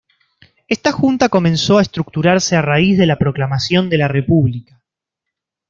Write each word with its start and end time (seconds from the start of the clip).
Esta 0.67 0.91
junta 0.91 1.29
comenzó 1.29 1.77
a 1.77 1.83
estructurarse 1.83 2.55
a 2.55 2.63
raíz 2.63 2.97
de 2.97 3.05
la 3.05 3.19
proclamación 3.19 3.87
de 3.87 3.99
la 3.99 4.07
República. 4.07 4.81